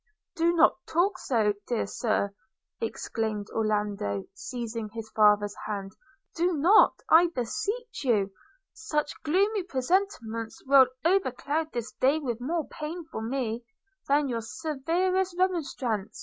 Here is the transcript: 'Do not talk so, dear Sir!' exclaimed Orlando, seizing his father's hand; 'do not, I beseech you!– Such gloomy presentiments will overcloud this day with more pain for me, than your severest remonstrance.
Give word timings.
'Do 0.35 0.51
not 0.53 0.77
talk 0.87 1.19
so, 1.19 1.53
dear 1.67 1.85
Sir!' 1.85 2.31
exclaimed 2.79 3.45
Orlando, 3.53 4.23
seizing 4.33 4.89
his 4.89 5.11
father's 5.11 5.53
hand; 5.67 5.95
'do 6.35 6.53
not, 6.53 6.95
I 7.07 7.27
beseech 7.27 8.03
you!– 8.03 8.33
Such 8.73 9.13
gloomy 9.21 9.61
presentiments 9.61 10.65
will 10.65 10.87
overcloud 11.05 11.71
this 11.73 11.91
day 11.91 12.17
with 12.17 12.41
more 12.41 12.67
pain 12.67 13.05
for 13.11 13.21
me, 13.21 13.63
than 14.07 14.27
your 14.27 14.41
severest 14.41 15.35
remonstrance. 15.37 16.19